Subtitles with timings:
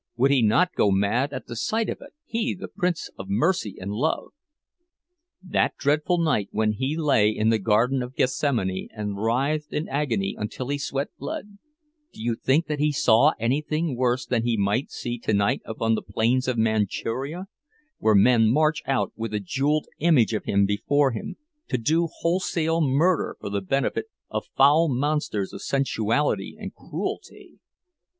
[0.17, 3.75] Would he not go mad at the sight of it, he the Prince of Mercy
[3.79, 4.29] and Love!
[5.43, 10.35] That dreadful night when he lay in the Garden of Gethsemane and writhed in agony
[10.39, 15.19] until he sweat blood—do you think that he saw anything worse than he might see
[15.19, 17.45] tonight upon the plains of Manchuria,
[17.99, 21.35] where men march out with a jeweled image of him before them,
[21.67, 27.59] to do wholesale murder for the benefit of foul monsters of sensuality and cruelty?